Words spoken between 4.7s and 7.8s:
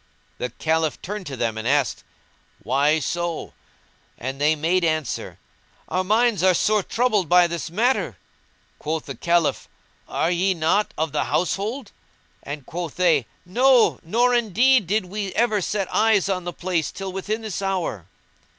answer, "Our minds are sore troubled by this